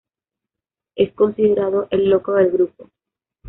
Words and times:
Es 0.95 1.13
considerado 1.13 1.87
el 1.91 2.09
loco 2.09 2.31
del 2.33 2.49
grupo. 2.49 2.89